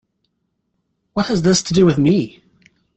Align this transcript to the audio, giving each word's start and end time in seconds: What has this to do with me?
What 1.13 1.27
has 1.27 1.43
this 1.43 1.61
to 1.61 1.75
do 1.75 1.85
with 1.85 1.99
me? 1.99 2.41